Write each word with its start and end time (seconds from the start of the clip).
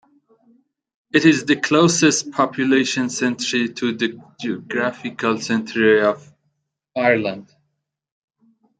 It 1.13 1.25
is 1.27 1.45
the 1.45 1.57
closest 1.57 2.31
population 2.31 3.07
centre 3.11 3.67
to 3.67 3.95
the 3.95 4.19
Geographical 4.39 5.39
centre 5.39 6.07
of 6.09 6.33
Ireland. 6.97 7.53